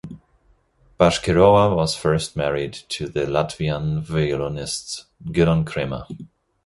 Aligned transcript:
Bashkirova 0.99 1.75
was 1.75 1.95
first 1.95 2.35
married 2.35 2.73
to 2.73 3.07
the 3.07 3.27
Latvian 3.27 4.01
violinist 4.01 5.05
Gidon 5.31 5.63
Kremer. 5.63 6.07